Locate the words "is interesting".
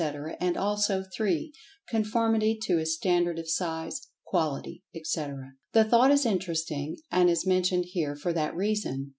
6.09-6.97